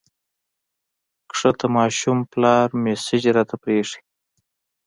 [1.27, 4.01] د ښکته ماشوم پلار مسېج راته پرېښی